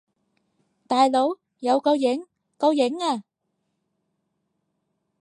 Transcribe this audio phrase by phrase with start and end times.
[0.87, 2.25] 大佬，有個影！
[2.57, 3.21] 個影呀！